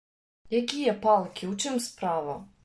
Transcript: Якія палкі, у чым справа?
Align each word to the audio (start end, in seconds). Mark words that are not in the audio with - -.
Якія 0.59 0.95
палкі, 1.03 1.51
у 1.53 1.53
чым 1.65 1.77
справа? 1.91 2.33